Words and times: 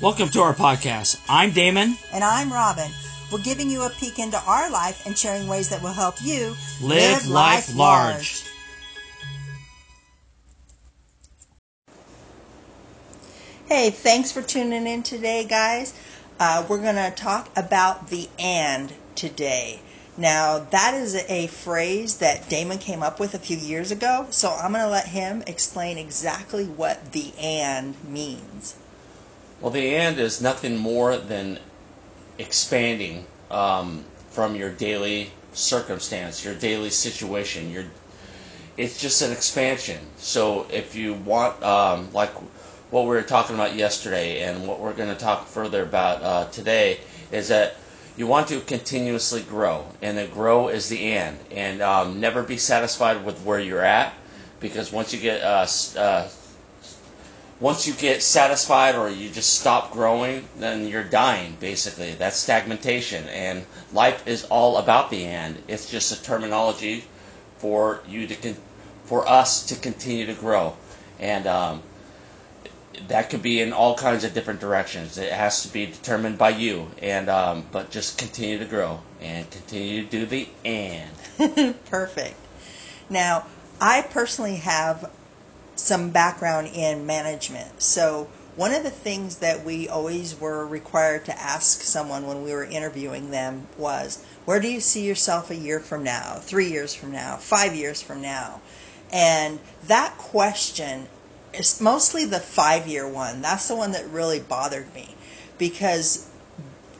Welcome 0.00 0.28
to 0.28 0.42
our 0.42 0.54
podcast. 0.54 1.20
I'm 1.28 1.50
Damon. 1.50 1.96
And 2.12 2.22
I'm 2.22 2.52
Robin. 2.52 2.88
We're 3.32 3.42
giving 3.42 3.68
you 3.68 3.82
a 3.82 3.90
peek 3.90 4.20
into 4.20 4.40
our 4.46 4.70
life 4.70 5.04
and 5.04 5.18
sharing 5.18 5.48
ways 5.48 5.70
that 5.70 5.82
will 5.82 5.92
help 5.92 6.22
you 6.22 6.54
Live 6.80 7.26
life 7.26 7.74
large. 7.74 8.44
Hey, 13.66 13.90
thanks 13.90 14.30
for 14.30 14.40
tuning 14.40 14.86
in 14.86 15.02
today, 15.02 15.44
guys. 15.44 15.92
Uh, 16.38 16.64
we're 16.68 16.80
going 16.80 16.94
to 16.94 17.10
talk 17.16 17.50
about 17.56 18.06
the 18.08 18.28
and 18.38 18.92
today. 19.16 19.80
Now, 20.16 20.60
that 20.60 20.94
is 20.94 21.16
a 21.28 21.48
phrase 21.48 22.18
that 22.18 22.48
Damon 22.48 22.78
came 22.78 23.02
up 23.02 23.18
with 23.18 23.34
a 23.34 23.38
few 23.40 23.56
years 23.56 23.90
ago, 23.90 24.28
so 24.30 24.50
I'm 24.50 24.70
going 24.70 24.84
to 24.84 24.90
let 24.90 25.08
him 25.08 25.42
explain 25.48 25.98
exactly 25.98 26.66
what 26.66 27.10
the 27.10 27.32
and 27.36 27.96
means. 28.04 28.76
Well, 29.60 29.70
the 29.70 29.96
and 29.96 30.18
is 30.18 30.40
nothing 30.40 30.76
more 30.76 31.16
than 31.16 31.58
expanding 32.38 33.26
um, 33.50 34.04
from 34.30 34.54
your 34.54 34.70
daily 34.70 35.32
circumstance, 35.52 36.44
your 36.44 36.54
daily 36.54 36.90
situation. 36.90 37.70
Your 37.70 37.84
it's 38.76 39.00
just 39.00 39.20
an 39.22 39.32
expansion. 39.32 39.98
So 40.18 40.66
if 40.70 40.94
you 40.94 41.14
want, 41.14 41.60
um, 41.64 42.12
like 42.12 42.30
what 42.90 43.02
we 43.02 43.08
were 43.08 43.22
talking 43.22 43.56
about 43.56 43.74
yesterday, 43.74 44.44
and 44.44 44.68
what 44.68 44.78
we're 44.78 44.92
going 44.92 45.08
to 45.08 45.20
talk 45.20 45.48
further 45.48 45.82
about 45.82 46.22
uh, 46.22 46.44
today, 46.50 47.00
is 47.32 47.48
that 47.48 47.74
you 48.16 48.28
want 48.28 48.46
to 48.48 48.60
continuously 48.60 49.42
grow, 49.42 49.84
and 50.00 50.16
the 50.16 50.28
grow 50.28 50.68
is 50.68 50.88
the 50.88 51.12
end, 51.12 51.38
and 51.50 51.82
um, 51.82 52.20
never 52.20 52.44
be 52.44 52.56
satisfied 52.56 53.24
with 53.24 53.42
where 53.42 53.58
you're 53.58 53.84
at, 53.84 54.14
because 54.60 54.92
once 54.92 55.12
you 55.12 55.18
get 55.18 55.42
uh, 55.42 55.66
uh, 55.98 56.28
once 57.60 57.86
you 57.86 57.92
get 57.94 58.22
satisfied 58.22 58.94
or 58.94 59.08
you 59.08 59.28
just 59.30 59.58
stop 59.60 59.92
growing, 59.92 60.46
then 60.58 60.86
you're 60.86 61.02
dying. 61.02 61.56
Basically, 61.58 62.14
that's 62.14 62.36
stagnation, 62.36 63.26
and 63.28 63.64
life 63.92 64.26
is 64.26 64.44
all 64.44 64.76
about 64.78 65.10
the 65.10 65.24
and. 65.24 65.60
It's 65.66 65.90
just 65.90 66.12
a 66.12 66.22
terminology 66.22 67.04
for 67.58 68.00
you 68.06 68.26
to 68.28 68.34
con- 68.36 68.56
for 69.04 69.28
us 69.28 69.66
to 69.66 69.74
continue 69.74 70.26
to 70.26 70.34
grow, 70.34 70.76
and 71.18 71.46
um, 71.46 71.82
that 73.08 73.30
could 73.30 73.42
be 73.42 73.60
in 73.60 73.72
all 73.72 73.96
kinds 73.96 74.22
of 74.22 74.34
different 74.34 74.60
directions. 74.60 75.18
It 75.18 75.32
has 75.32 75.62
to 75.62 75.68
be 75.68 75.86
determined 75.86 76.38
by 76.38 76.50
you, 76.50 76.88
and 77.02 77.28
um, 77.28 77.66
but 77.72 77.90
just 77.90 78.18
continue 78.18 78.58
to 78.58 78.66
grow 78.66 79.00
and 79.20 79.50
continue 79.50 80.04
to 80.04 80.10
do 80.10 80.26
the 80.26 80.48
and. 80.64 81.10
Perfect. 81.86 82.36
Now, 83.10 83.46
I 83.80 84.02
personally 84.02 84.56
have 84.56 85.10
some 85.88 86.10
background 86.10 86.68
in 86.74 87.06
management, 87.06 87.82
so 87.82 88.28
one 88.56 88.74
of 88.74 88.82
the 88.82 88.90
things 88.90 89.36
that 89.36 89.64
we 89.64 89.88
always 89.88 90.38
were 90.38 90.66
required 90.66 91.24
to 91.24 91.40
ask 91.40 91.80
someone 91.82 92.26
when 92.26 92.42
we 92.42 92.52
were 92.52 92.64
interviewing 92.64 93.30
them 93.30 93.68
was, 93.78 94.18
"Where 94.44 94.60
do 94.60 94.68
you 94.68 94.80
see 94.80 95.04
yourself 95.06 95.50
a 95.50 95.56
year 95.56 95.80
from 95.80 96.02
now? 96.02 96.40
Three 96.42 96.68
years 96.68 96.92
from 96.92 97.12
now? 97.12 97.36
Five 97.36 97.74
years 97.74 98.02
from 98.02 98.20
now?" 98.20 98.60
And 99.12 99.60
that 99.86 100.18
question 100.18 101.08
is 101.52 101.80
mostly 101.80 102.24
the 102.24 102.40
five 102.40 102.86
year 102.86 103.08
one. 103.08 103.40
That's 103.40 103.68
the 103.68 103.76
one 103.76 103.92
that 103.92 104.08
really 104.10 104.40
bothered 104.40 104.92
me 104.94 105.14
because 105.56 106.26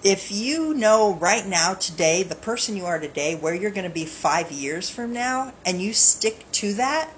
if 0.03 0.31
you 0.31 0.75
know 0.75 1.15
right 1.15 1.47
now, 1.47 1.75
today, 1.75 2.23
the 2.23 2.37
person 2.37 2.77
you 2.77 2.87
are 2.87 3.01
today, 3.01 3.35
where 3.35 3.55
you're 3.55 3.73
going 3.73 3.83
to 3.83 3.91
be 3.91 4.05
five 4.05 4.53
years 4.53 4.89
from 4.89 5.13
now, 5.13 5.53
and 5.67 5.83
you 5.83 5.93
stick 5.93 6.51
to 6.53 6.75
that, 6.75 7.11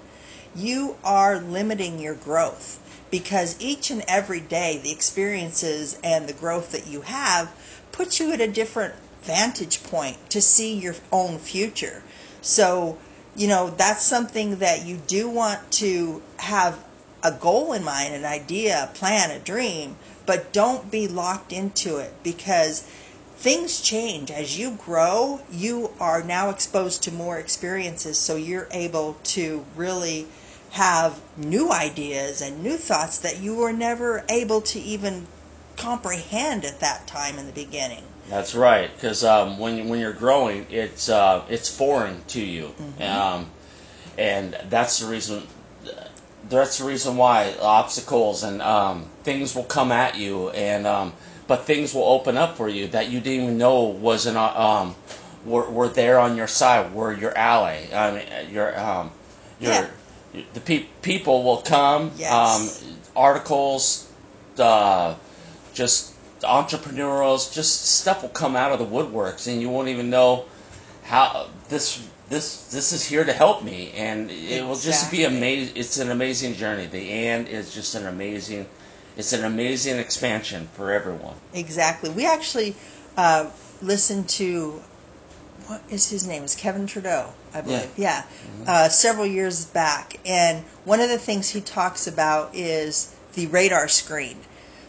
you 0.55 0.97
are 1.03 1.39
limiting 1.39 1.99
your 1.99 2.15
growth 2.15 2.79
because 3.09 3.59
each 3.59 3.91
and 3.91 4.03
every 4.07 4.39
day, 4.39 4.79
the 4.81 4.91
experiences 4.91 5.99
and 6.03 6.27
the 6.27 6.33
growth 6.33 6.71
that 6.71 6.87
you 6.87 7.01
have 7.01 7.53
puts 7.91 8.19
you 8.19 8.31
at 8.31 8.41
a 8.41 8.47
different 8.47 8.95
vantage 9.21 9.83
point 9.83 10.17
to 10.29 10.41
see 10.41 10.73
your 10.73 10.95
own 11.11 11.37
future. 11.37 12.01
So, 12.41 12.97
you 13.35 13.47
know, 13.47 13.69
that's 13.69 14.03
something 14.03 14.57
that 14.57 14.85
you 14.85 14.97
do 15.07 15.29
want 15.29 15.71
to 15.73 16.21
have 16.37 16.83
a 17.23 17.31
goal 17.31 17.73
in 17.73 17.83
mind, 17.83 18.15
an 18.15 18.25
idea, 18.25 18.89
a 18.89 18.95
plan, 18.95 19.29
a 19.29 19.39
dream, 19.39 19.95
but 20.25 20.51
don't 20.51 20.89
be 20.89 21.07
locked 21.07 21.53
into 21.53 21.97
it 21.97 22.13
because 22.23 22.81
things 23.35 23.81
change. 23.81 24.31
As 24.31 24.57
you 24.57 24.71
grow, 24.71 25.41
you 25.51 25.91
are 25.99 26.23
now 26.23 26.49
exposed 26.49 27.03
to 27.03 27.11
more 27.11 27.37
experiences, 27.37 28.17
so 28.17 28.35
you're 28.35 28.67
able 28.71 29.17
to 29.23 29.65
really 29.75 30.27
have 30.71 31.19
new 31.37 31.71
ideas 31.71 32.41
and 32.41 32.63
new 32.63 32.77
thoughts 32.77 33.17
that 33.19 33.39
you 33.39 33.55
were 33.55 33.73
never 33.73 34.23
able 34.29 34.61
to 34.61 34.79
even 34.79 35.27
comprehend 35.75 36.63
at 36.65 36.79
that 36.79 37.07
time 37.07 37.37
in 37.37 37.45
the 37.45 37.51
beginning. 37.51 38.03
That's 38.29 38.55
right, 38.55 38.89
because 38.93 39.23
um, 39.25 39.57
when 39.57 39.89
when 39.89 39.99
you're 39.99 40.13
growing, 40.13 40.65
it's 40.69 41.09
uh, 41.09 41.43
it's 41.49 41.67
foreign 41.67 42.23
to 42.27 42.41
you, 42.41 42.73
mm-hmm. 42.79 43.01
um, 43.01 43.49
and 44.17 44.57
that's 44.69 44.99
the 44.99 45.07
reason 45.07 45.43
that's 46.49 46.77
the 46.77 46.85
reason 46.85 47.17
why 47.17 47.53
obstacles 47.61 48.43
and 48.43 48.61
um, 48.61 49.09
things 49.23 49.53
will 49.53 49.65
come 49.65 49.91
at 49.91 50.17
you, 50.17 50.49
and 50.51 50.87
um, 50.87 51.13
but 51.47 51.65
things 51.65 51.93
will 51.93 52.05
open 52.05 52.37
up 52.37 52.55
for 52.55 52.69
you 52.69 52.87
that 52.87 53.09
you 53.09 53.19
didn't 53.19 53.43
even 53.43 53.57
know 53.57 53.83
wasn't 53.83 54.37
uh, 54.37 54.53
um, 54.55 54.95
were, 55.43 55.69
were 55.69 55.89
there 55.89 56.17
on 56.19 56.37
your 56.37 56.47
side, 56.47 56.93
were 56.93 57.11
your 57.11 57.37
ally. 57.37 57.87
I 57.93 58.11
mean, 58.11 58.53
your 58.53 58.79
um, 58.79 59.11
your 59.59 59.73
yeah. 59.73 59.89
The 60.53 60.59
pe- 60.59 60.85
people 61.01 61.43
will 61.43 61.57
come. 61.57 62.11
Yes. 62.17 62.83
Um, 62.83 62.95
articles, 63.15 64.09
uh, 64.57 65.15
just 65.73 66.13
entrepreneurs, 66.43 67.49
just 67.49 67.85
stuff 67.99 68.21
will 68.21 68.29
come 68.29 68.55
out 68.55 68.71
of 68.71 68.79
the 68.79 68.85
woodworks, 68.85 69.47
and 69.47 69.61
you 69.61 69.69
won't 69.69 69.89
even 69.89 70.09
know 70.09 70.45
how 71.03 71.47
this 71.69 72.07
this 72.29 72.67
this 72.67 72.93
is 72.93 73.05
here 73.05 73.23
to 73.23 73.33
help 73.33 73.63
me, 73.63 73.91
and 73.95 74.31
it 74.31 74.65
will 74.65 74.77
just 74.77 75.11
be 75.11 75.25
amazing. 75.25 75.75
It's 75.75 75.97
an 75.97 76.11
amazing 76.11 76.55
journey. 76.55 76.85
The 76.85 77.11
and 77.11 77.47
is 77.47 77.73
just 77.73 77.95
an 77.95 78.07
amazing. 78.07 78.67
It's 79.17 79.33
an 79.33 79.43
amazing 79.43 79.97
expansion 79.97 80.69
for 80.73 80.91
everyone. 80.91 81.35
Exactly. 81.53 82.09
We 82.09 82.25
actually 82.25 82.75
uh, 83.17 83.49
listened 83.81 84.29
to 84.29 84.81
what 85.67 85.81
is 85.89 86.09
his 86.09 86.27
name? 86.27 86.43
Is 86.43 86.55
Kevin 86.55 86.87
Trudeau, 86.87 87.33
I 87.53 87.61
believe. 87.61 87.91
Yeah. 87.97 87.97
yeah. 87.97 88.21
Mm-hmm. 88.21 88.63
Uh, 88.67 88.89
several 88.89 89.25
years 89.25 89.65
back, 89.65 90.19
and 90.25 90.63
one 90.85 90.99
of 90.99 91.09
the 91.09 91.17
things 91.17 91.49
he 91.49 91.61
talks 91.61 92.07
about 92.07 92.55
is 92.55 93.15
the 93.33 93.47
radar 93.47 93.87
screen. 93.87 94.37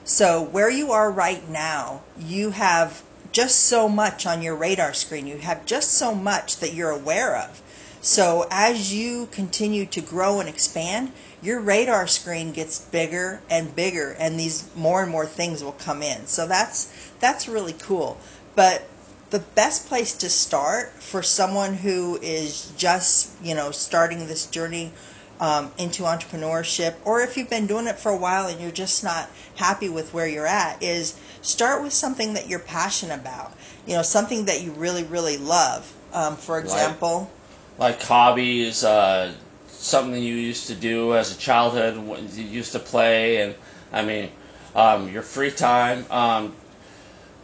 So 0.04 0.42
where 0.42 0.70
you 0.70 0.92
are 0.92 1.10
right 1.10 1.48
now, 1.48 2.02
you 2.18 2.50
have 2.50 3.02
just 3.30 3.60
so 3.60 3.88
much 3.88 4.26
on 4.26 4.42
your 4.42 4.54
radar 4.54 4.94
screen. 4.94 5.26
You 5.26 5.38
have 5.38 5.64
just 5.64 5.92
so 5.92 6.14
much 6.14 6.58
that 6.58 6.74
you're 6.74 6.90
aware 6.90 7.36
of. 7.36 7.62
So 8.00 8.46
as 8.50 8.92
you 8.92 9.28
continue 9.30 9.86
to 9.86 10.00
grow 10.00 10.40
and 10.40 10.48
expand, 10.48 11.12
your 11.40 11.60
radar 11.60 12.06
screen 12.06 12.52
gets 12.52 12.80
bigger 12.80 13.40
and 13.48 13.74
bigger 13.74 14.16
and 14.18 14.38
these 14.38 14.68
more 14.74 15.02
and 15.02 15.10
more 15.10 15.26
things 15.26 15.62
will 15.62 15.72
come 15.72 16.02
in. 16.02 16.26
So 16.26 16.46
that's 16.46 16.92
that's 17.20 17.48
really 17.48 17.74
cool. 17.74 18.18
But 18.54 18.86
the 19.32 19.38
best 19.38 19.88
place 19.88 20.14
to 20.18 20.28
start 20.28 20.92
for 21.02 21.22
someone 21.22 21.72
who 21.72 22.18
is 22.20 22.70
just, 22.76 23.32
you 23.42 23.54
know, 23.54 23.70
starting 23.70 24.26
this 24.26 24.46
journey 24.46 24.92
um, 25.40 25.72
into 25.78 26.02
entrepreneurship, 26.02 26.96
or 27.06 27.22
if 27.22 27.36
you've 27.36 27.48
been 27.48 27.66
doing 27.66 27.86
it 27.86 27.98
for 27.98 28.12
a 28.12 28.16
while 28.16 28.46
and 28.46 28.60
you're 28.60 28.70
just 28.70 29.02
not 29.02 29.30
happy 29.56 29.88
with 29.88 30.12
where 30.12 30.26
you're 30.28 30.46
at, 30.46 30.82
is 30.82 31.18
start 31.40 31.82
with 31.82 31.94
something 31.94 32.34
that 32.34 32.46
you're 32.46 32.58
passionate 32.58 33.18
about. 33.18 33.54
You 33.86 33.94
know, 33.94 34.02
something 34.02 34.44
that 34.44 34.62
you 34.62 34.72
really, 34.72 35.02
really 35.02 35.38
love. 35.38 35.90
Um, 36.12 36.36
for 36.36 36.58
example, 36.60 37.32
like, 37.78 37.96
like 37.96 38.02
hobbies, 38.02 38.84
uh, 38.84 39.32
something 39.66 40.22
you 40.22 40.34
used 40.34 40.66
to 40.66 40.74
do 40.74 41.14
as 41.16 41.34
a 41.34 41.38
childhood, 41.38 41.96
you 42.36 42.44
used 42.44 42.72
to 42.72 42.78
play, 42.78 43.38
and 43.38 43.54
I 43.90 44.04
mean, 44.04 44.30
um, 44.76 45.10
your 45.10 45.22
free 45.22 45.50
time. 45.50 46.04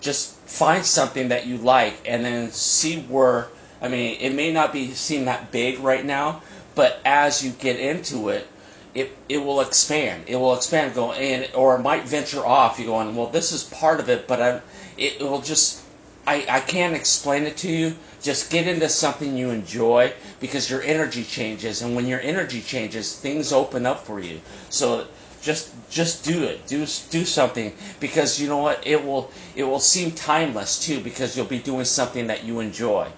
Just 0.01 0.35
find 0.47 0.85
something 0.85 1.29
that 1.29 1.47
you 1.47 1.59
like, 1.59 2.01
and 2.07 2.25
then 2.25 2.51
see 2.51 3.01
where. 3.03 3.49
I 3.81 3.89
mean, 3.89 4.19
it 4.21 4.35
may 4.35 4.53
not 4.53 4.73
be 4.73 4.93
seem 4.93 5.27
that 5.27 5.53
big 5.53 5.79
right 5.79 6.05
now, 6.05 6.43
but 6.75 7.01
as 7.05 7.45
you 7.45 7.53
get 7.53 7.79
into 7.79 8.29
it, 8.29 8.49
it, 8.95 9.17
it 9.29 9.39
will 9.39 9.61
expand. 9.61 10.25
It 10.27 10.37
will 10.37 10.55
expand, 10.55 10.95
go 10.95 11.13
and 11.13 11.49
or 11.55 11.77
it 11.77 11.83
might 11.83 12.05
venture 12.05 12.45
off. 12.45 12.79
You 12.79 12.87
going, 12.87 13.15
well, 13.15 13.29
this 13.29 13.53
is 13.53 13.65
part 13.65 14.01
of 14.01 14.09
it, 14.09 14.27
but 14.27 14.41
I, 14.41 14.51
it, 14.97 15.21
it 15.21 15.23
will 15.23 15.41
just. 15.41 15.83
I, 16.27 16.45
I 16.49 16.61
can't 16.61 16.95
explain 16.95 17.45
it 17.45 17.57
to 17.59 17.71
you. 17.71 17.97
Just 18.21 18.51
get 18.51 18.67
into 18.67 18.89
something 18.91 19.37
you 19.37 19.49
enjoy 19.51 20.13
because 20.41 20.69
your 20.69 20.83
energy 20.83 21.25
changes, 21.25 21.81
and 21.81 21.97
when 21.97 22.07
your 22.07 22.21
energy 22.21 22.61
changes, 22.61 23.15
things 23.17 23.53
open 23.53 23.87
up 23.87 24.05
for 24.05 24.21
you. 24.21 24.41
So 24.69 25.07
just 25.43 25.73
just 25.91 26.25
do 26.25 26.45
it. 26.45 26.67
Do 26.67 26.79
do 27.11 27.25
something 27.25 27.73
because 28.01 28.41
you 28.41 28.49
know 28.49 28.59
what? 28.59 28.87
It 28.87 29.05
will 29.05 29.31
it 29.55 29.65
will 29.65 29.81
seem 29.81 30.13
timeless 30.13 30.79
too 30.79 31.01
because 31.01 31.37
you'll 31.37 31.47
be 31.47 31.59
doing 31.59 31.85
something 31.85 32.27
that 32.29 32.45
you 32.45 32.61
enjoy. 32.61 33.09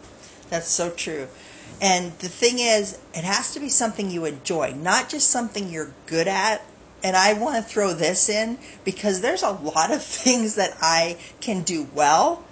That's 0.51 0.69
so 0.69 0.91
true. 0.91 1.29
And 1.81 2.13
the 2.19 2.29
thing 2.29 2.59
is, 2.59 2.99
it 3.15 3.25
has 3.25 3.55
to 3.55 3.61
be 3.61 3.69
something 3.69 4.11
you 4.11 4.27
enjoy, 4.27 4.73
not 4.73 5.09
just 5.09 5.31
something 5.31 5.71
you're 5.71 5.93
good 6.07 6.29
at 6.29 6.63
and 7.03 7.17
I 7.17 7.33
want 7.35 7.57
to 7.57 7.63
throw 7.63 7.95
this 7.95 8.29
in 8.29 8.59
because 8.85 9.21
there's 9.21 9.43
a 9.43 9.51
lot 9.51 9.93
of 9.93 10.03
things 10.03 10.57
that 10.57 10.77
I 10.81 11.19
can 11.41 11.63
do 11.63 11.89
well, 11.95 12.45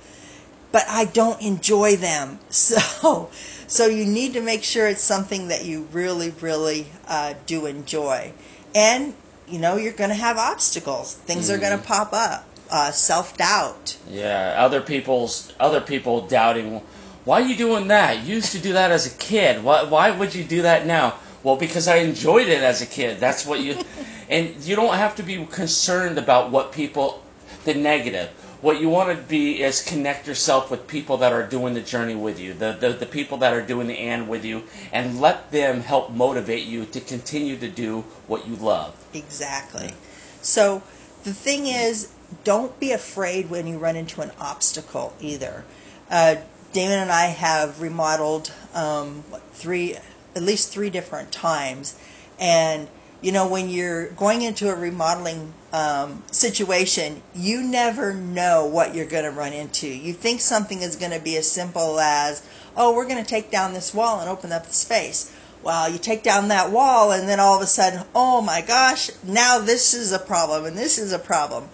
but 0.73 0.85
I 0.89 1.05
don't 1.07 1.41
enjoy 1.41 1.97
them. 1.97 2.39
So, 2.51 3.31
so 3.67 3.87
you 3.87 4.07
need 4.07 4.33
to 4.33 4.41
make 4.41 4.65
sure 4.65 4.89
it's 4.89 5.03
something 5.03 5.49
that 5.49 5.65
you 5.65 5.87
really, 5.93 6.31
really 6.31 6.87
uh, 7.07 7.35
do 7.45 7.67
enjoy. 7.67 8.33
And, 8.75 9.13
you 9.51 9.59
know, 9.59 9.77
you're 9.77 9.93
going 9.93 10.11
to 10.11 10.17
have 10.17 10.37
obstacles. 10.39 11.15
Things 11.15 11.51
are 11.51 11.59
going 11.59 11.79
to 11.79 11.85
pop 11.85 12.13
up. 12.13 12.45
Uh, 12.71 12.91
Self 12.91 13.37
doubt. 13.39 13.97
Yeah, 14.11 14.55
other 14.59 14.83
people's 14.83 15.53
other 15.59 15.81
people 15.81 16.27
doubting. 16.27 16.83
Why 17.25 17.41
are 17.41 17.47
you 17.47 17.57
doing 17.57 17.89
that? 17.89 18.25
You 18.25 18.37
used 18.37 18.53
to 18.53 18.59
do 18.59 18.75
that 18.75 18.91
as 18.91 19.07
a 19.07 19.17
kid. 19.17 19.65
Why 19.65 19.85
why 19.85 20.11
would 20.11 20.35
you 20.35 20.45
do 20.45 20.63
that 20.63 20.87
now? 20.87 21.15
Well, 21.43 21.57
because 21.57 21.89
I 21.89 21.97
enjoyed 21.97 22.49
it 22.49 22.63
as 22.63 22.83
a 22.83 22.87
kid. 22.87 23.21
That's 23.21 23.47
what 23.47 23.61
you. 23.61 23.79
and 24.29 24.55
you 24.65 24.77
don't 24.77 24.95
have 24.95 25.17
to 25.17 25.23
be 25.23 25.43
concerned 25.47 26.19
about 26.19 26.51
what 26.51 26.73
people, 26.73 27.23
the 27.65 27.73
negative. 27.73 28.29
What 28.61 28.81
you 28.81 28.89
want 28.89 29.17
to 29.17 29.23
be 29.25 29.63
is 29.63 29.83
connect 29.83 30.27
yourself 30.27 30.69
with 30.69 30.89
people 30.89 31.19
that 31.19 31.33
are 31.33 31.47
doing 31.47 31.75
the 31.75 31.81
journey 31.81 32.17
with 32.17 32.41
you, 32.41 32.55
the, 32.55 32.73
the, 32.73 32.91
the 32.91 33.07
people 33.07 33.39
that 33.39 33.53
are 33.53 33.63
doing 33.63 33.87
the 33.87 33.99
and 33.99 34.29
with 34.29 34.45
you, 34.45 34.65
and 34.93 35.21
let 35.21 35.53
them 35.53 35.81
help 35.81 36.11
motivate 36.11 36.65
you 36.65 36.85
to 36.87 37.01
continue 37.01 37.57
to 37.57 37.69
do 37.69 38.01
what 38.27 38.49
you 38.49 38.57
love. 38.57 38.97
Exactly. 39.15 39.93
So 40.43 40.83
the 41.23 41.33
thing 41.33 41.67
is, 41.67 42.13
don't 42.43 42.79
be 42.81 42.91
afraid 42.91 43.49
when 43.49 43.67
you 43.67 43.79
run 43.79 43.95
into 43.95 44.23
an 44.23 44.33
obstacle 44.41 45.15
either. 45.21 45.65
Uh, 46.11 46.37
Damon 46.73 46.99
and 46.99 47.13
I 47.13 47.27
have 47.27 47.81
remodeled 47.81 48.53
um, 48.75 49.25
three, 49.53 49.97
at 50.35 50.43
least 50.43 50.73
three 50.73 50.91
different 50.91 51.31
times, 51.31 51.97
and 52.39 52.89
you 53.21 53.33
know 53.33 53.49
when 53.49 53.69
you're 53.69 54.09
going 54.11 54.43
into 54.43 54.69
a 54.69 54.75
remodeling 54.75 55.53
um, 55.73 56.23
situation, 56.31 57.23
you 57.35 57.63
never 57.63 58.15
know 58.15 58.67
what 58.67 58.95
you're 58.95 59.07
going 59.07 59.25
to 59.25 59.31
run 59.31 59.53
into. 59.53 59.89
You 59.89 60.13
think 60.13 60.41
something 60.41 60.83
is 60.83 60.97
going 60.97 61.13
to 61.13 61.21
be 61.21 61.37
as 61.37 61.51
simple 61.51 62.01
as, 62.01 62.47
oh, 62.77 62.95
we're 62.95 63.09
going 63.09 63.23
to 63.23 63.29
take 63.29 63.51
down 63.51 63.75
this 63.75 63.93
wall 63.93 64.21
and 64.21 64.29
open 64.29 64.53
up 64.53 64.67
the 64.67 64.73
space. 64.73 65.35
Well, 65.63 65.91
you 65.91 65.99
take 65.99 66.23
down 66.23 66.49
that 66.49 66.71
wall, 66.71 67.11
and 67.11 67.29
then 67.29 67.41
all 67.41 67.57
of 67.57 67.63
a 67.63 67.67
sudden, 67.67 68.05
oh 68.15 68.41
my 68.41 68.61
gosh, 68.61 69.11
now 69.25 69.59
this 69.59 69.93
is 69.93 70.13
a 70.13 70.19
problem, 70.19 70.65
and 70.65 70.79
this 70.79 70.99
is 70.99 71.13
a 71.13 71.19
problem 71.19 71.69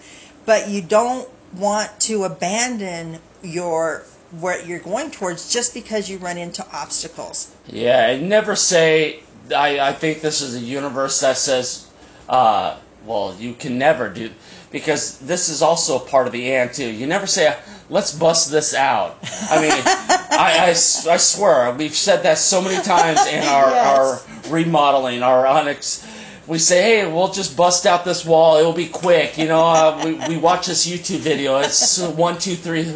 but 0.45 0.69
you 0.69 0.81
don't 0.81 1.27
want 1.55 1.99
to 2.01 2.23
abandon 2.23 3.19
your 3.43 4.03
what 4.31 4.65
you're 4.67 4.79
going 4.79 5.11
towards 5.11 5.51
just 5.51 5.73
because 5.73 6.09
you 6.09 6.17
run 6.17 6.37
into 6.37 6.65
obstacles. 6.71 7.53
Yeah, 7.67 8.09
and 8.09 8.29
never 8.29 8.55
say. 8.55 9.21
I, 9.53 9.89
I 9.89 9.93
think 9.93 10.21
this 10.21 10.41
is 10.41 10.55
a 10.55 10.59
universe 10.59 11.19
that 11.21 11.37
says, 11.37 11.87
uh, 12.29 12.77
well, 13.05 13.35
you 13.39 13.53
can 13.53 13.77
never 13.77 14.09
do 14.09 14.31
because 14.71 15.19
this 15.19 15.49
is 15.49 15.61
also 15.61 15.97
a 15.97 15.99
part 15.99 16.27
of 16.27 16.33
the 16.33 16.51
and 16.53 16.73
too. 16.73 16.87
You 16.87 17.07
never 17.07 17.27
say, 17.27 17.55
let's 17.89 18.13
bust 18.13 18.51
this 18.51 18.73
out. 18.73 19.17
I 19.49 19.61
mean, 19.61 19.71
I, 20.31 20.65
I, 20.65 20.69
I, 20.69 20.73
swear 20.73 21.73
we've 21.73 21.95
said 21.95 22.23
that 22.23 22.37
so 22.37 22.61
many 22.61 22.81
times 22.83 23.25
in 23.27 23.43
our, 23.43 23.69
yes. 23.69 24.27
our 24.47 24.51
remodeling, 24.51 25.23
our 25.23 25.45
onyx 25.45 26.05
we 26.47 26.59
say, 26.59 26.81
hey, 26.81 27.11
we'll 27.11 27.31
just 27.31 27.57
bust 27.57 27.85
out 27.85 28.05
this 28.05 28.23
wall. 28.23 28.57
It'll 28.57 28.73
be 28.73 28.87
quick. 28.87 29.37
You 29.37 29.47
know, 29.47 29.65
uh, 29.65 30.01
we, 30.03 30.35
we 30.35 30.37
watch 30.37 30.67
this 30.67 30.87
YouTube 30.87 31.19
video. 31.19 31.57
It's 31.59 31.99
one, 31.99 32.37
two, 32.37 32.55
three. 32.55 32.93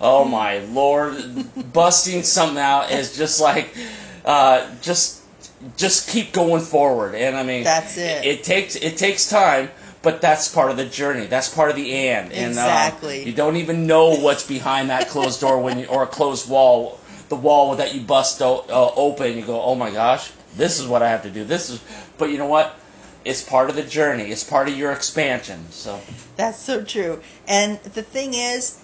Oh 0.00 0.24
my 0.24 0.58
lord, 0.58 1.16
busting 1.72 2.22
something 2.22 2.58
out 2.58 2.90
is 2.90 3.16
just 3.16 3.40
like, 3.40 3.74
uh, 4.24 4.68
just 4.82 5.21
just 5.76 6.08
keep 6.08 6.32
going 6.32 6.62
forward. 6.62 7.14
And 7.14 7.36
I 7.36 7.42
mean, 7.42 7.64
that's 7.64 7.96
it. 7.96 8.24
it. 8.24 8.38
It 8.38 8.44
takes 8.44 8.76
it 8.76 8.96
takes 8.96 9.28
time, 9.28 9.70
but 10.02 10.20
that's 10.20 10.48
part 10.48 10.70
of 10.70 10.76
the 10.76 10.86
journey. 10.86 11.26
That's 11.26 11.52
part 11.52 11.70
of 11.70 11.76
the 11.76 11.92
and. 11.92 12.32
And 12.32 12.46
uh, 12.46 12.48
exactly. 12.48 13.22
Uh, 13.22 13.26
you 13.26 13.32
don't 13.32 13.56
even 13.56 13.86
know 13.86 14.16
what's 14.16 14.46
behind 14.46 14.90
that 14.90 15.08
closed 15.08 15.40
door 15.40 15.60
when 15.60 15.78
you, 15.78 15.86
or 15.86 16.02
a 16.02 16.08
closed 16.08 16.48
wall. 16.48 16.98
The 17.28 17.36
wall 17.36 17.76
that 17.76 17.94
you 17.94 18.02
bust 18.02 18.42
o- 18.42 18.66
uh, 18.68 18.92
open, 18.94 19.38
you 19.38 19.42
go, 19.42 19.62
oh 19.62 19.74
my 19.74 19.90
gosh, 19.90 20.30
this 20.54 20.78
is 20.78 20.86
what 20.86 21.02
I 21.02 21.08
have 21.08 21.22
to 21.22 21.30
do. 21.30 21.44
This 21.44 21.70
is, 21.70 21.82
but 22.18 22.28
you 22.30 22.36
know 22.36 22.46
what? 22.46 22.78
it's 23.24 23.42
part 23.42 23.70
of 23.70 23.76
the 23.76 23.82
journey. 23.82 24.24
It's 24.24 24.44
part 24.44 24.68
of 24.68 24.76
your 24.76 24.92
expansion. 24.92 25.66
So 25.70 26.00
that's 26.36 26.58
so 26.58 26.84
true. 26.84 27.20
And 27.46 27.78
the 27.80 28.02
thing 28.02 28.34
is, 28.34 28.78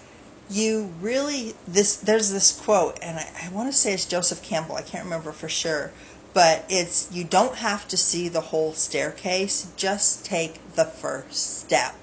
you 0.51 0.93
really 1.01 1.55
this 1.67 1.97
there's 1.97 2.31
this 2.31 2.59
quote, 2.59 2.99
and 3.03 3.19
I, 3.19 3.29
I 3.45 3.49
want 3.51 3.71
to 3.71 3.77
say 3.77 3.93
it's 3.93 4.07
Joseph 4.07 4.43
Campbell. 4.43 4.77
I 4.77 4.83
can't 4.83 5.05
remember 5.05 5.33
for 5.33 5.49
sure, 5.49 5.93
but 6.39 6.65
it's 6.69 7.09
you 7.11 7.25
don't 7.25 7.57
have 7.57 7.89
to 7.89 7.97
see 7.97 8.29
the 8.29 8.41
whole 8.41 8.73
staircase. 8.73 9.73
Just 9.77 10.25
take 10.25 10.61
the 10.75 10.85
first 10.85 11.59
step. 11.63 11.97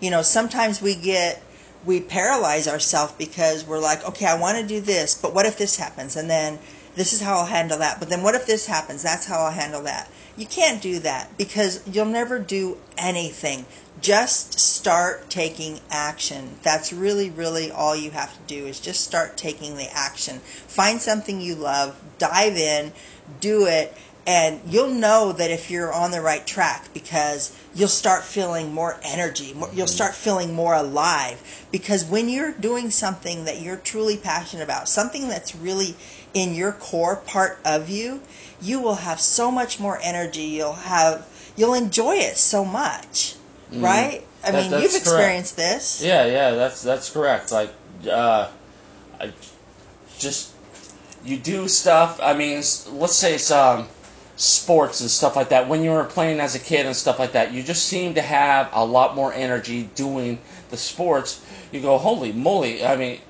You 0.00 0.10
know, 0.10 0.22
sometimes 0.22 0.80
we 0.80 0.94
get 0.94 1.42
we 1.84 2.00
paralyze 2.00 2.66
ourselves 2.66 3.12
because 3.18 3.62
we're 3.66 3.80
like, 3.80 4.02
okay, 4.08 4.24
I 4.24 4.40
want 4.40 4.56
to 4.56 4.66
do 4.66 4.80
this, 4.80 5.14
but 5.14 5.34
what 5.34 5.44
if 5.44 5.58
this 5.58 5.76
happens? 5.76 6.16
And 6.16 6.30
then 6.30 6.58
this 6.94 7.12
is 7.12 7.20
how 7.20 7.36
I'll 7.36 7.44
handle 7.44 7.76
that. 7.80 7.98
But 7.98 8.08
then 8.08 8.22
what 8.22 8.34
if 8.34 8.46
this 8.46 8.64
happens? 8.64 9.02
That's 9.02 9.26
how 9.26 9.40
I'll 9.40 9.50
handle 9.50 9.82
that. 9.82 10.10
You 10.34 10.46
can't 10.46 10.80
do 10.80 11.00
that 11.00 11.36
because 11.36 11.86
you'll 11.86 12.06
never 12.06 12.38
do 12.38 12.78
anything. 12.96 13.66
Just 14.00 14.58
start 14.58 15.28
taking 15.28 15.80
action. 15.90 16.56
That's 16.62 16.90
really, 16.90 17.28
really 17.28 17.70
all 17.70 17.94
you 17.94 18.12
have 18.12 18.32
to 18.32 18.40
do 18.46 18.66
is 18.66 18.80
just 18.80 19.04
start 19.04 19.36
taking 19.36 19.76
the 19.76 19.88
action. 19.92 20.38
Find 20.38 21.00
something 21.00 21.40
you 21.40 21.54
love, 21.54 22.00
dive 22.18 22.56
in, 22.56 22.92
do 23.40 23.66
it, 23.66 23.94
and 24.26 24.60
you'll 24.66 24.92
know 24.92 25.32
that 25.32 25.50
if 25.50 25.70
you're 25.70 25.92
on 25.92 26.10
the 26.10 26.20
right 26.20 26.46
track 26.46 26.88
because 26.94 27.56
you'll 27.74 27.88
start 27.88 28.24
feeling 28.24 28.72
more 28.72 28.98
energy 29.02 29.46
you'll 29.46 29.66
mm-hmm. 29.66 29.86
start 29.86 30.14
feeling 30.14 30.54
more 30.54 30.72
alive 30.72 31.66
because 31.70 32.04
when 32.06 32.28
you're 32.28 32.52
doing 32.52 32.88
something 32.88 33.44
that 33.44 33.60
you're 33.60 33.76
truly 33.76 34.16
passionate 34.16 34.62
about 34.62 34.88
something 34.88 35.28
that's 35.28 35.54
really 35.54 35.94
in 36.32 36.54
your 36.54 36.72
core 36.72 37.16
part 37.16 37.58
of 37.66 37.90
you 37.90 38.20
you 38.64 38.80
will 38.80 38.96
have 38.96 39.20
so 39.20 39.50
much 39.50 39.78
more 39.78 39.98
energy. 40.02 40.42
You'll 40.42 40.72
have 40.72 41.26
you'll 41.56 41.74
enjoy 41.74 42.16
it 42.16 42.36
so 42.36 42.64
much, 42.64 43.36
mm. 43.70 43.82
right? 43.82 44.24
I 44.42 44.50
that, 44.50 44.70
mean, 44.70 44.82
you've 44.82 44.94
experienced 44.94 45.56
correct. 45.56 45.74
this. 45.74 46.02
Yeah, 46.02 46.26
yeah, 46.26 46.52
that's 46.52 46.82
that's 46.82 47.10
correct. 47.10 47.52
Like, 47.52 47.70
uh, 48.10 48.50
I 49.20 49.32
just 50.18 50.53
you 51.24 51.36
do 51.36 51.68
stuff. 51.68 52.20
I 52.22 52.34
mean, 52.34 52.56
let's 52.92 53.16
say 53.16 53.34
it's 53.34 53.50
um, 53.50 53.88
sports 54.36 55.00
and 55.00 55.10
stuff 55.10 55.36
like 55.36 55.48
that. 55.50 55.68
When 55.68 55.82
you 55.82 55.90
were 55.90 56.04
playing 56.04 56.40
as 56.40 56.54
a 56.54 56.58
kid 56.58 56.86
and 56.86 56.94
stuff 56.94 57.18
like 57.18 57.32
that, 57.32 57.52
you 57.52 57.62
just 57.62 57.86
seem 57.86 58.14
to 58.14 58.22
have 58.22 58.68
a 58.72 58.84
lot 58.84 59.14
more 59.14 59.32
energy 59.32 59.88
doing 59.94 60.38
the 60.70 60.76
sports. 60.76 61.44
You 61.72 61.80
go, 61.80 61.98
holy 61.98 62.32
moly! 62.32 62.84
I 62.84 62.96
mean, 62.96 63.20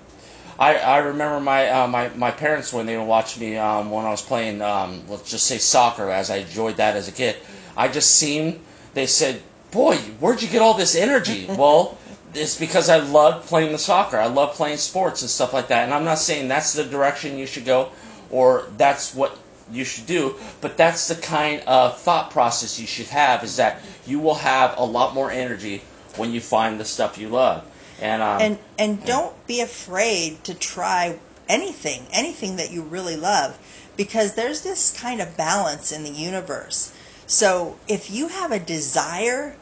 I, 0.59 0.77
I 0.77 0.99
remember 0.99 1.41
my, 1.41 1.69
uh, 1.69 1.87
my 1.89 2.09
my 2.11 2.31
parents 2.31 2.73
when 2.73 2.87
they 2.87 2.97
would 2.97 3.05
watch 3.07 3.39
me 3.39 3.57
um, 3.57 3.91
when 3.91 4.05
I 4.05 4.11
was 4.11 4.23
playing 4.23 4.63
um, 4.63 5.03
let's 5.09 5.31
just 5.31 5.47
say 5.47 5.59
soccer 5.59 6.11
as 6.11 6.31
I 6.31 6.37
enjoyed 6.37 6.77
that 6.77 6.97
as 6.97 7.09
a 7.09 7.13
kid. 7.13 7.37
I 7.77 7.89
just 7.89 8.17
seemed 8.17 8.61
they 8.95 9.07
said, 9.07 9.43
"Boy, 9.71 9.97
where'd 10.21 10.43
you 10.43 10.49
get 10.49 10.63
all 10.63 10.75
this 10.75 10.95
energy?" 10.95 11.47
well, 11.49 11.99
it's 12.37 12.59
because 12.59 12.89
I 12.89 12.99
love 12.99 13.47
playing 13.47 13.73
the 13.73 13.79
soccer. 13.79 14.19
I 14.19 14.27
love 14.27 14.55
playing 14.55 14.79
sports 14.79 15.23
and 15.23 15.31
stuff 15.31 15.53
like 15.53 15.69
that. 15.69 15.85
And 15.85 15.95
I'm 15.95 16.05
not 16.05 16.19
saying 16.19 16.49
that's 16.49 16.73
the 16.73 16.85
direction 16.85 17.39
you 17.39 17.47
should 17.47 17.65
go 17.65 17.91
or 18.31 18.67
that's 18.77 19.15
what 19.15 19.39
you 19.71 19.85
should 19.85 20.07
do, 20.07 20.37
but 20.61 20.77
that's 20.77 21.09
the 21.09 21.15
kind 21.15 21.63
of 21.67 21.99
thought 21.99 22.31
process 22.31 22.79
you 22.79 22.87
should 22.87 23.07
have 23.07 23.43
is 23.45 23.57
that 23.57 23.81
you 24.07 24.19
will 24.19 24.35
have 24.35 24.77
a 24.79 24.85
lot 24.85 25.15
more 25.15 25.31
energy 25.31 25.83
when 26.17 26.33
you 26.33 26.41
find 26.41 26.79
the 26.79 26.85
stuff 26.85 27.19
you 27.19 27.29
love. 27.29 27.65
And 28.01 28.23
um, 28.23 28.41
and 28.41 28.59
and 28.79 29.05
don't 29.05 29.47
be 29.47 29.61
afraid 29.61 30.43
to 30.45 30.55
try 30.55 31.19
anything, 31.49 32.07
anything 32.13 32.57
that 32.57 32.73
you 32.73 32.83
really 32.83 33.17
love, 33.17 33.59
because 33.97 34.35
there's 34.35 34.63
this 34.63 34.93
kind 34.99 35.21
of 35.21 35.37
balance 35.37 35.93
in 35.93 36.03
the 36.03 36.11
universe. 36.11 36.93
So 37.27 37.79
if 37.89 38.11
you 38.11 38.29
have 38.29 38.53
a 38.53 38.59
desire 38.59 39.57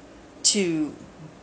to 0.44 0.94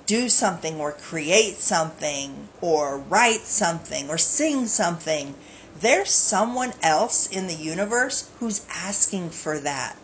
do 0.10 0.28
something 0.28 0.80
or 0.80 0.92
create 0.92 1.58
something 1.60 2.50
or 2.62 2.98
write 2.98 3.42
something 3.42 4.10
or 4.10 4.18
sing 4.18 4.66
something, 4.66 5.36
there's 5.82 6.10
someone 6.10 6.74
else 6.82 7.28
in 7.28 7.46
the 7.46 7.54
universe 7.54 8.28
who's 8.40 8.66
asking 8.74 9.30
for 9.30 9.60
that. 9.60 9.96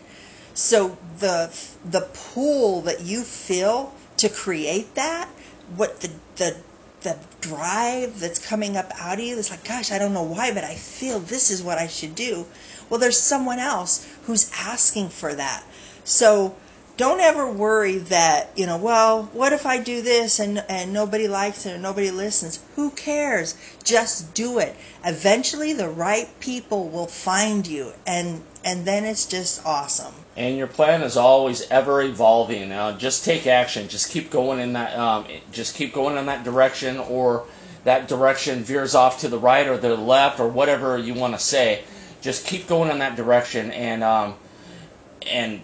So 0.54 0.96
the 1.18 1.52
the 1.84 2.02
pull 2.12 2.82
that 2.82 3.00
you 3.00 3.24
feel 3.24 3.92
to 4.18 4.28
create 4.28 4.94
that, 4.94 5.28
what 5.74 6.00
the 6.00 6.10
the 6.36 6.56
the 7.00 7.18
drive 7.40 8.20
that's 8.20 8.38
coming 8.38 8.76
up 8.76 8.92
out 9.00 9.18
of 9.18 9.24
you 9.24 9.36
that's 9.36 9.50
like 9.50 9.62
gosh 9.62 9.92
i 9.92 9.98
don't 9.98 10.12
know 10.12 10.24
why 10.24 10.52
but 10.52 10.64
i 10.64 10.74
feel 10.74 11.20
this 11.20 11.52
is 11.52 11.62
what 11.62 11.78
i 11.78 11.86
should 11.86 12.16
do 12.16 12.44
well 12.88 12.98
there's 12.98 13.20
someone 13.20 13.60
else 13.60 14.08
who's 14.24 14.50
asking 14.58 15.08
for 15.08 15.32
that 15.32 15.62
so 16.02 16.56
don't 16.96 17.20
ever 17.20 17.50
worry 17.50 17.98
that 17.98 18.50
you 18.56 18.66
know 18.66 18.78
well 18.78 19.24
what 19.32 19.52
if 19.52 19.66
i 19.66 19.78
do 19.78 20.00
this 20.00 20.38
and 20.38 20.64
and 20.68 20.92
nobody 20.92 21.28
likes 21.28 21.66
it 21.66 21.74
or 21.74 21.78
nobody 21.78 22.10
listens? 22.10 22.60
Who 22.76 22.90
cares? 22.90 23.54
Just 23.84 24.34
do 24.34 24.58
it. 24.58 24.76
Eventually 25.04 25.72
the 25.72 25.88
right 25.88 26.28
people 26.40 26.88
will 26.88 27.06
find 27.06 27.66
you 27.66 27.92
and 28.06 28.42
and 28.64 28.84
then 28.84 29.04
it's 29.04 29.26
just 29.26 29.64
awesome. 29.64 30.14
And 30.36 30.56
your 30.56 30.66
plan 30.66 31.02
is 31.02 31.16
always 31.16 31.62
ever 31.70 32.02
evolving. 32.02 32.68
Now 32.68 32.92
just 32.92 33.24
take 33.24 33.46
action. 33.46 33.88
Just 33.88 34.10
keep 34.10 34.30
going 34.30 34.60
in 34.60 34.72
that 34.72 34.96
um, 34.96 35.26
just 35.52 35.74
keep 35.74 35.92
going 35.92 36.16
in 36.16 36.26
that 36.26 36.44
direction 36.44 36.98
or 36.98 37.46
that 37.84 38.08
direction 38.08 38.64
veers 38.64 38.94
off 38.94 39.20
to 39.20 39.28
the 39.28 39.38
right 39.38 39.68
or 39.68 39.76
the 39.76 39.96
left 39.96 40.40
or 40.40 40.48
whatever 40.48 40.98
you 40.98 41.14
want 41.14 41.34
to 41.34 41.38
say. 41.38 41.84
Just 42.20 42.46
keep 42.46 42.66
going 42.66 42.90
in 42.90 42.98
that 42.98 43.16
direction 43.16 43.70
and 43.70 44.02
um, 44.02 44.34
and 45.26 45.62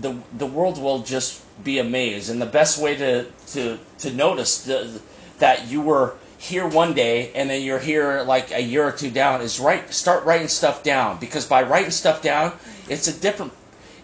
the 0.00 0.16
the 0.38 0.46
world 0.46 0.80
will 0.80 1.00
just 1.00 1.42
be 1.64 1.78
amazed. 1.78 2.30
And 2.30 2.40
the 2.40 2.46
best 2.46 2.78
way 2.78 2.96
to 2.96 3.26
to 3.48 3.78
to 3.98 4.12
notice 4.12 4.64
the, 4.64 5.00
that 5.38 5.68
you 5.68 5.80
were 5.80 6.14
here 6.38 6.66
one 6.66 6.92
day 6.92 7.30
and 7.34 7.48
then 7.48 7.62
you're 7.62 7.78
here 7.78 8.22
like 8.22 8.50
a 8.50 8.60
year 8.60 8.84
or 8.84 8.90
two 8.90 9.10
down 9.10 9.40
is 9.40 9.60
write 9.60 9.94
start 9.94 10.24
writing 10.24 10.48
stuff 10.48 10.82
down 10.82 11.16
because 11.20 11.46
by 11.46 11.62
writing 11.62 11.92
stuff 11.92 12.20
down 12.20 12.52
it's 12.88 13.06
a 13.06 13.12
different 13.20 13.52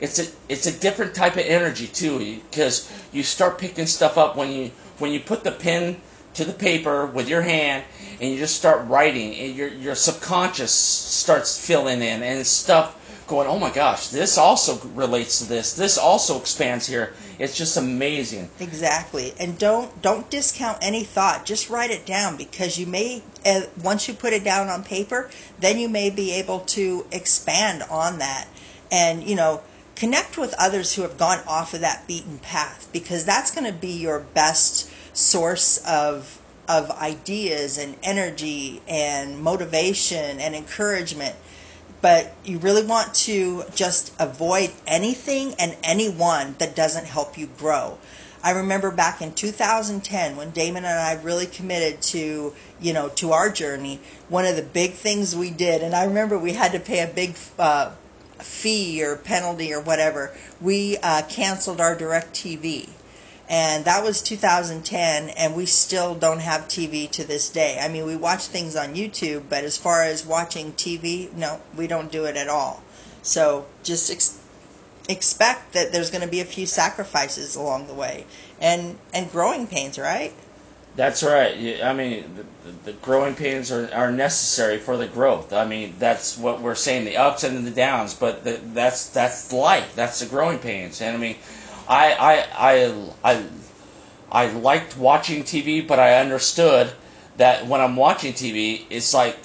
it's 0.01 0.21
a 0.21 0.27
it's 0.49 0.67
a 0.67 0.79
different 0.79 1.17
type 1.17 1.33
of 1.33 1.41
energy 1.41 1.89
too 1.89 2.41
because 2.49 2.89
you 3.13 3.25
start 3.25 3.59
picking 3.59 3.87
stuff 3.87 4.17
up 4.17 4.37
when 4.37 4.53
you 4.53 4.71
when 4.99 5.11
you 5.11 5.19
put 5.19 5.43
the 5.43 5.51
pen 5.51 6.01
to 6.35 6.45
the 6.45 6.53
paper 6.53 7.07
with 7.07 7.29
your 7.29 7.43
hand 7.43 7.83
and 8.21 8.31
you 8.31 8.39
just 8.39 8.55
start 8.55 8.87
writing 8.87 9.35
and 9.35 9.57
your 9.57 9.69
your 9.69 9.97
subconscious 9.97 10.71
starts 10.71 11.59
filling 11.59 12.01
in 12.03 12.23
and 12.23 12.47
stuff 12.47 12.95
going, 13.29 13.47
oh 13.47 13.59
my 13.59 13.71
gosh, 13.71 14.09
this 14.09 14.39
also 14.39 14.79
relates 14.89 15.39
to 15.39 15.45
this. 15.45 15.75
This 15.75 15.99
also 15.99 16.41
expands 16.41 16.87
here. 16.87 17.15
It's 17.39 17.57
just 17.57 17.77
amazing. 17.77 18.51
Exactly, 18.59 19.35
and 19.39 19.59
don't 19.59 20.03
don't 20.03 20.29
discount 20.31 20.79
any 20.83 21.05
thought. 21.05 21.45
Just 21.45 21.71
write 21.71 21.91
it 21.91 22.05
down 22.07 22.37
because 22.37 22.79
you 22.79 22.87
may 22.87 23.23
uh, 23.47 23.63
once 23.83 24.09
you 24.09 24.15
put 24.15 24.33
it 24.33 24.43
down 24.43 24.69
on 24.69 24.83
paper, 24.83 25.31
then 25.61 25.79
you 25.79 25.89
may 25.89 26.11
be 26.11 26.33
able 26.33 26.61
to 26.61 27.07
expand 27.13 27.85
on 27.85 28.19
that, 28.19 28.49
and 28.91 29.23
you 29.23 29.37
know 29.37 29.61
connect 29.95 30.39
with 30.39 30.55
others 30.59 30.95
who 30.95 31.03
have 31.03 31.19
gone 31.19 31.41
off 31.47 31.75
of 31.75 31.81
that 31.81 32.07
beaten 32.07 32.39
path 32.39 32.89
because 32.93 33.25
that's 33.25 33.51
going 33.51 33.67
to 33.67 33.73
be 33.73 33.91
your 33.91 34.21
best 34.21 34.89
source 35.13 35.79
of 35.79 36.41
of 36.69 36.91
ideas 36.93 37.79
and 37.79 37.97
energy 38.03 38.81
and 38.87 39.41
motivation 39.41 40.39
and 40.39 40.55
encouragement 40.55 41.35
but 42.01 42.33
you 42.45 42.59
really 42.59 42.85
want 42.85 43.15
to 43.15 43.65
just 43.75 44.13
avoid 44.19 44.71
anything 44.87 45.55
and 45.59 45.77
anyone 45.83 46.55
that 46.59 46.77
doesn't 46.77 47.07
help 47.07 47.37
you 47.37 47.47
grow. 47.59 47.99
I 48.43 48.53
remember 48.53 48.91
back 48.91 49.21
in 49.21 49.33
2010 49.35 50.37
when 50.37 50.51
Damon 50.51 50.85
and 50.85 50.99
I 50.99 51.21
really 51.23 51.47
committed 51.47 52.01
to, 52.03 52.55
you 52.81 52.93
know, 52.93 53.09
to 53.17 53.33
our 53.33 53.51
journey. 53.51 54.01
One 54.29 54.45
of 54.45 54.55
the 54.55 54.63
big 54.63 54.93
things 54.93 55.35
we 55.35 55.51
did, 55.51 55.83
and 55.83 55.95
I 55.95 56.05
remember 56.05 56.39
we 56.39 56.53
had 56.53 56.73
to 56.73 56.81
pay 56.81 57.01
a 57.01 57.09
big 57.09 57.35
uh, 57.59 57.91
fee 58.39 59.03
or 59.03 59.17
penalty 59.17 59.73
or 59.75 59.81
whatever. 59.81 60.33
We 60.61 60.99
uh, 60.99 61.23
canceled 61.23 61.81
our 61.81 61.97
DirecTV 61.97 62.91
and 63.49 63.87
that 63.87 64.05
was 64.05 64.21
2010 64.21 65.31
and 65.31 65.57
we 65.57 65.65
still 65.65 66.15
don't 66.15 66.41
have 66.41 66.63
tv 66.63 67.11
to 67.11 67.25
this 67.25 67.49
day. 67.49 67.79
I 67.81 67.89
mean 67.89 68.05
we 68.05 68.17
watch 68.17 68.47
things 68.47 68.77
on 68.77 68.95
youtube 68.95 69.45
but 69.49 69.65
as 69.65 69.77
far 69.77 70.03
as 70.03 70.27
watching 70.27 70.73
tv 70.73 71.33
no 71.33 71.61
we 71.77 71.87
don't 71.87 72.13
do 72.13 72.25
it 72.27 72.37
at 72.37 72.49
all. 72.49 72.83
So 73.23 73.67
just 73.83 74.11
ex- 74.11 74.39
expect 75.09 75.73
that 75.73 75.93
there's 75.93 76.11
going 76.11 76.23
to 76.23 76.29
be 76.29 76.41
a 76.41 76.45
few 76.45 76.67
sacrifices 76.67 77.57
along 77.57 77.87
the 77.87 77.95
way. 77.95 78.27
And 78.61 78.99
and 79.15 79.31
growing 79.33 79.67
pains 79.67 79.99
right? 79.99 80.35
That's 80.95 81.23
right. 81.23 81.83
I 81.83 81.95
mean 81.95 82.45
the, 82.65 82.91
the 82.91 82.93
growing 82.99 83.35
pains 83.35 83.73
are, 83.73 83.89
are 83.95 84.13
necessary 84.13 84.77
for 84.77 84.99
the 84.99 85.07
growth. 85.07 85.55
I 85.55 85.65
mean 85.65 85.95
that's 85.99 86.37
what 86.37 86.61
we're 86.61 86.75
saying 86.75 87.07
the 87.07 87.17
ups 87.17 87.45
and 87.45 87.67
the 87.67 87.71
downs 87.71 88.13
but 88.13 88.45
the, 88.45 88.61
that's 88.75 89.09
that's 89.09 89.55
life. 89.55 89.95
That's 89.97 90.21
the 90.21 90.27
growing 90.27 90.59
pains. 90.59 91.01
And 91.01 91.17
i 91.17 91.19
mean 91.19 91.37
I, 91.89 92.13
I, 92.13 92.47
I, 92.55 93.13
I, 93.25 93.45
I 94.31 94.51
liked 94.53 94.97
watching 94.99 95.43
TV, 95.43 95.87
but 95.87 95.99
I 95.99 96.21
understood 96.21 96.93
that 97.39 97.67
when 97.67 97.81
I'm 97.81 97.97
watching 97.97 98.35
TV, 98.35 98.85
it's 98.91 99.15
like 99.15 99.39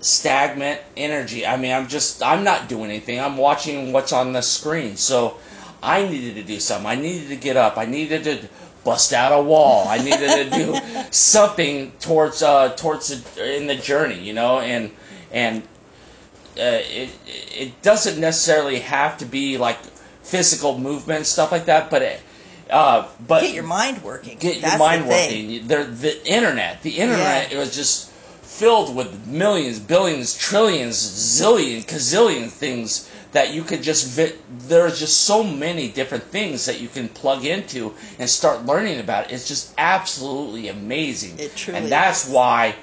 stagnant 0.00 0.80
energy. 0.96 1.46
I 1.46 1.56
mean, 1.56 1.72
I'm 1.72 1.88
just, 1.88 2.22
I'm 2.22 2.42
not 2.42 2.68
doing 2.68 2.90
anything. 2.90 3.20
I'm 3.20 3.36
watching 3.36 3.92
what's 3.92 4.12
on 4.12 4.32
the 4.32 4.40
screen. 4.40 4.96
So 4.96 5.36
I 5.82 6.06
needed 6.06 6.36
to 6.36 6.42
do 6.42 6.58
something. 6.58 6.86
I 6.86 6.94
needed 6.94 7.28
to 7.28 7.36
get 7.36 7.56
up. 7.56 7.76
I 7.76 7.84
needed 7.84 8.24
to 8.24 8.48
bust 8.84 9.12
out 9.12 9.38
a 9.38 9.42
wall. 9.42 9.86
I 9.88 9.98
needed 9.98 10.50
to 10.50 10.50
do 10.50 11.04
something 11.10 11.92
towards, 12.00 12.42
uh, 12.42 12.70
towards 12.76 13.08
the, 13.08 13.56
in 13.56 13.66
the 13.66 13.74
journey, 13.74 14.18
you 14.20 14.32
know, 14.32 14.60
and, 14.60 14.90
and, 15.32 15.62
uh, 16.56 16.82
it, 16.82 17.10
it 17.26 17.82
doesn't 17.82 18.18
necessarily 18.18 18.80
have 18.80 19.18
to 19.18 19.24
be 19.24 19.58
like 19.58 19.78
physical 20.28 20.78
movement 20.78 21.26
stuff 21.26 21.50
like 21.52 21.66
that. 21.66 21.90
But 21.90 22.02
it, 22.02 22.20
uh, 22.70 23.08
but 23.26 23.42
get 23.42 23.54
your 23.54 23.64
mind 23.64 24.02
working. 24.02 24.38
Get 24.38 24.60
That's 24.60 24.74
your 24.74 24.78
mind 24.78 25.04
the 25.04 25.08
working. 25.08 25.68
The, 25.68 25.84
the 25.84 26.26
internet, 26.26 26.82
the 26.82 26.98
internet, 26.98 27.50
yeah. 27.50 27.56
it 27.56 27.60
was 27.60 27.74
just 27.74 28.10
filled 28.10 28.94
with 28.94 29.26
millions, 29.26 29.78
billions, 29.78 30.36
trillions, 30.36 30.96
zillion, 30.96 31.84
gazillion 31.86 32.48
things 32.50 33.08
that 33.32 33.52
you 33.52 33.62
could 33.62 33.82
just 33.82 34.08
vi- 34.08 34.36
there's 34.66 34.98
just 34.98 35.20
so 35.20 35.42
many 35.44 35.88
different 35.88 36.24
things 36.24 36.66
that 36.66 36.80
you 36.80 36.88
can 36.88 37.08
plug 37.08 37.44
into 37.44 37.94
and 38.18 38.28
start 38.28 38.64
learning 38.64 39.00
about. 39.00 39.30
It's 39.30 39.46
just 39.46 39.74
absolutely 39.78 40.68
amazing. 40.68 41.38
It 41.38 41.54
truly 41.54 41.78
and 41.78 41.88
that's 41.92 42.26
is. 42.26 42.32
why 42.32 42.74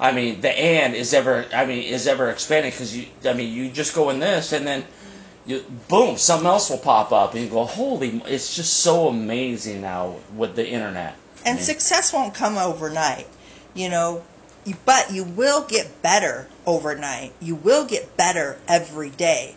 I 0.00 0.12
mean 0.12 0.40
the 0.40 0.50
and 0.50 0.94
is 0.94 1.14
ever 1.14 1.46
I 1.54 1.64
mean 1.64 1.84
is 1.84 2.06
ever 2.06 2.30
expanding 2.30 2.72
because 2.72 2.96
you 2.96 3.06
I 3.24 3.32
mean 3.32 3.52
you 3.52 3.70
just 3.70 3.94
go 3.94 4.10
in 4.10 4.18
this 4.18 4.52
and 4.52 4.66
then 4.66 4.84
you, 5.46 5.64
boom, 5.88 6.16
something 6.16 6.46
else 6.46 6.70
will 6.70 6.78
pop 6.78 7.12
up, 7.12 7.34
and 7.34 7.44
you 7.44 7.50
go, 7.50 7.64
"Holy!" 7.64 8.22
It's 8.26 8.54
just 8.54 8.74
so 8.74 9.08
amazing 9.08 9.80
now 9.80 10.16
with 10.36 10.54
the 10.54 10.66
internet. 10.66 11.16
And 11.44 11.54
I 11.54 11.56
mean, 11.56 11.64
success 11.64 12.12
won't 12.12 12.34
come 12.34 12.56
overnight, 12.56 13.26
you 13.74 13.88
know. 13.88 14.22
But 14.84 15.10
you 15.12 15.24
will 15.24 15.62
get 15.62 16.02
better 16.02 16.46
overnight. 16.66 17.32
You 17.40 17.56
will 17.56 17.84
get 17.84 18.16
better 18.16 18.58
every 18.68 19.10
day. 19.10 19.56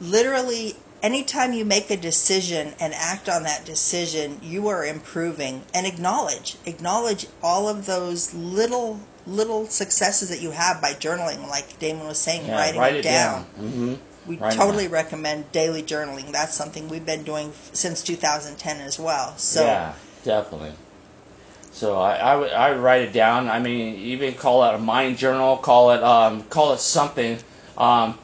Literally, 0.00 0.76
anytime 1.02 1.52
you 1.52 1.66
make 1.66 1.90
a 1.90 1.96
decision 1.98 2.72
and 2.80 2.94
act 2.94 3.28
on 3.28 3.42
that 3.42 3.66
decision, 3.66 4.40
you 4.42 4.68
are 4.68 4.86
improving. 4.86 5.64
And 5.74 5.86
acknowledge, 5.86 6.56
acknowledge 6.64 7.26
all 7.42 7.68
of 7.68 7.84
those 7.84 8.32
little 8.32 9.00
little 9.26 9.66
successes 9.66 10.30
that 10.30 10.40
you 10.40 10.52
have 10.52 10.80
by 10.80 10.92
journaling, 10.92 11.46
like 11.48 11.78
Damon 11.78 12.06
was 12.06 12.18
saying, 12.18 12.46
yeah, 12.46 12.56
writing 12.56 12.80
write 12.80 12.94
it, 12.94 13.02
down. 13.02 13.42
down. 13.42 13.44
Mm-hmm 13.60 13.94
we 14.26 14.36
right 14.36 14.52
totally 14.52 14.86
now. 14.86 14.92
recommend 14.94 15.50
daily 15.52 15.82
journaling. 15.82 16.32
That's 16.32 16.54
something 16.54 16.88
we've 16.88 17.06
been 17.06 17.22
doing 17.22 17.52
since 17.72 18.02
2010 18.02 18.80
as 18.80 18.98
well. 18.98 19.36
So 19.36 19.64
yeah, 19.64 19.94
definitely. 20.24 20.72
So 21.72 21.98
I, 21.98 22.16
I, 22.16 22.36
would, 22.36 22.50
I 22.52 22.70
would 22.70 22.80
write 22.80 23.02
it 23.02 23.12
down. 23.12 23.50
I 23.50 23.58
mean, 23.58 23.96
even 23.96 24.32
call 24.34 24.64
it 24.64 24.74
a 24.74 24.78
mind 24.78 25.18
journal. 25.18 25.58
Call 25.58 25.90
it 25.90 26.02
um, 26.02 26.42
call 26.44 26.72
it 26.72 26.80
something. 26.80 27.38
Um, 27.76 28.18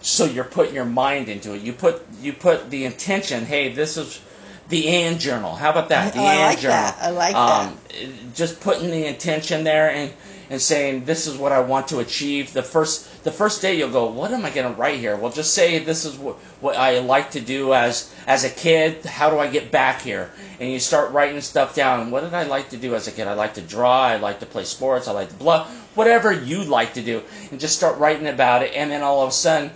so 0.00 0.24
you're 0.24 0.44
putting 0.44 0.74
your 0.74 0.84
mind 0.84 1.28
into 1.28 1.54
it. 1.54 1.62
You 1.62 1.72
put 1.72 2.02
you 2.20 2.32
put 2.32 2.70
the 2.70 2.84
intention. 2.84 3.44
Hey, 3.44 3.72
this 3.72 3.96
is 3.96 4.20
the 4.68 4.88
and 4.88 5.20
journal. 5.20 5.54
How 5.54 5.70
about 5.70 5.90
that? 5.90 6.14
The 6.14 6.20
oh, 6.20 6.22
and 6.22 6.40
I 6.40 6.46
like 6.46 6.58
journal. 6.60 6.76
That. 6.76 6.98
I 7.00 7.10
like 7.10 7.34
um, 7.34 7.78
that. 7.88 8.34
Just 8.34 8.60
putting 8.60 8.90
the 8.90 9.06
intention 9.06 9.64
there 9.64 9.90
and 9.90 10.12
and 10.50 10.60
saying 10.60 11.04
this 11.04 11.26
is 11.26 11.36
what 11.36 11.52
I 11.52 11.60
want 11.60 11.88
to 11.88 12.00
achieve. 12.00 12.52
The 12.52 12.62
first 12.62 13.24
the 13.24 13.30
first 13.32 13.62
day 13.62 13.76
you'll 13.76 13.90
go, 13.90 14.06
what 14.06 14.32
am 14.32 14.44
I 14.44 14.50
going 14.50 14.72
to 14.72 14.80
write 14.80 14.98
here? 14.98 15.16
Well, 15.16 15.32
just 15.32 15.54
say 15.54 15.78
this 15.78 16.04
is 16.04 16.16
what 16.16 16.36
what 16.60 16.76
I 16.76 16.98
like 16.98 17.30
to 17.32 17.40
do 17.40 17.74
as 17.74 18.14
as 18.26 18.44
a 18.44 18.50
kid. 18.50 19.04
How 19.04 19.30
do 19.30 19.38
I 19.38 19.48
get 19.48 19.70
back 19.70 20.02
here? 20.02 20.30
And 20.60 20.70
you 20.70 20.78
start 20.78 21.12
writing 21.12 21.40
stuff 21.40 21.74
down. 21.74 22.10
What 22.10 22.22
did 22.22 22.34
I 22.34 22.44
like 22.44 22.70
to 22.70 22.76
do 22.76 22.94
as 22.94 23.08
a 23.08 23.12
kid? 23.12 23.26
I 23.26 23.34
like 23.34 23.54
to 23.54 23.62
draw. 23.62 24.02
I 24.02 24.16
like 24.16 24.40
to 24.40 24.46
play 24.46 24.64
sports. 24.64 25.08
I 25.08 25.12
like 25.12 25.28
to 25.30 25.34
blah, 25.34 25.66
Whatever 25.94 26.32
you 26.32 26.64
like 26.64 26.94
to 26.94 27.02
do, 27.02 27.22
and 27.50 27.60
just 27.60 27.76
start 27.76 27.98
writing 27.98 28.26
about 28.26 28.62
it. 28.62 28.72
And 28.74 28.90
then 28.90 29.02
all 29.02 29.22
of 29.22 29.28
a 29.28 29.32
sudden 29.32 29.70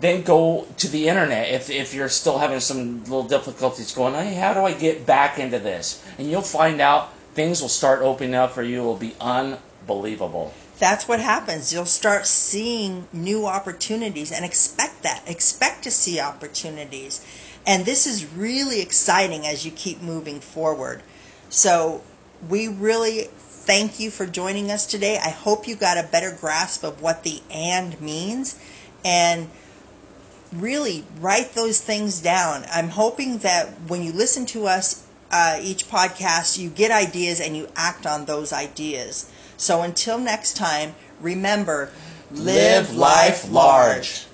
then 0.00 0.22
go 0.22 0.66
to 0.78 0.88
the 0.88 1.08
internet 1.08 1.50
if, 1.50 1.70
if 1.70 1.94
you're 1.94 2.08
still 2.08 2.38
having 2.38 2.60
some 2.60 3.00
little 3.04 3.22
difficulties 3.22 3.94
going, 3.94 4.14
hey, 4.14 4.34
how 4.34 4.52
do 4.52 4.60
I 4.60 4.72
get 4.72 5.06
back 5.06 5.38
into 5.38 5.58
this? 5.58 6.04
And 6.18 6.28
you'll 6.28 6.42
find 6.42 6.80
out 6.80 7.12
things 7.34 7.62
will 7.62 7.68
start 7.68 8.02
opening 8.02 8.34
up 8.34 8.52
for 8.52 8.62
you. 8.62 8.82
It 8.82 8.84
will 8.84 8.96
be 8.96 9.14
un 9.20 9.56
believable. 9.86 10.52
That's 10.78 11.06
what 11.06 11.20
happens. 11.20 11.72
You'll 11.72 11.86
start 11.86 12.26
seeing 12.26 13.06
new 13.12 13.46
opportunities 13.46 14.32
and 14.32 14.44
expect 14.44 15.02
that. 15.02 15.22
Expect 15.26 15.84
to 15.84 15.90
see 15.90 16.20
opportunities. 16.20 17.24
And 17.66 17.86
this 17.86 18.06
is 18.06 18.26
really 18.26 18.80
exciting 18.80 19.46
as 19.46 19.64
you 19.64 19.70
keep 19.72 20.02
moving 20.02 20.40
forward. 20.40 21.02
So, 21.48 22.02
we 22.48 22.68
really 22.68 23.28
thank 23.38 23.98
you 23.98 24.10
for 24.10 24.26
joining 24.26 24.70
us 24.70 24.84
today. 24.84 25.18
I 25.24 25.30
hope 25.30 25.66
you 25.66 25.76
got 25.76 25.96
a 25.96 26.06
better 26.10 26.36
grasp 26.38 26.84
of 26.84 27.00
what 27.00 27.22
the 27.22 27.40
and 27.50 27.98
means. 28.00 28.58
And 29.04 29.48
really 30.54 31.04
write 31.20 31.54
those 31.54 31.80
things 31.80 32.20
down. 32.20 32.64
I'm 32.72 32.90
hoping 32.90 33.38
that 33.38 33.68
when 33.88 34.02
you 34.02 34.12
listen 34.12 34.46
to 34.46 34.66
us 34.66 35.06
uh, 35.30 35.58
each 35.60 35.88
podcast, 35.88 36.58
you 36.58 36.70
get 36.70 36.90
ideas 36.90 37.40
and 37.40 37.56
you 37.56 37.68
act 37.74 38.06
on 38.06 38.24
those 38.24 38.52
ideas. 38.52 39.30
So 39.56 39.82
until 39.82 40.18
next 40.18 40.56
time, 40.56 40.94
remember 41.20 41.90
Live 42.30 42.96
life 42.96 43.50
large. 43.50 44.26